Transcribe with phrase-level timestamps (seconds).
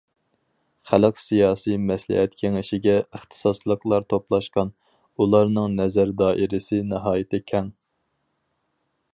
[0.91, 4.73] خەلق سىياسىي مەسلىھەت كېڭىشىگە ئىختىساسلىقلار توپلاشقان،
[5.21, 7.73] ئۇلارنىڭ نەزەر دائىرىسى ناھايىتى كەڭ.